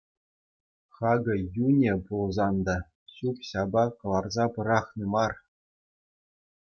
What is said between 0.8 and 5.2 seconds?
Хакӗ йӳнӗ пулсан та ҫӳп-ҫапа кӑларса пӑрахни